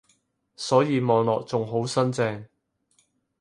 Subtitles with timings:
[0.55, 2.45] 所以望落仲好新淨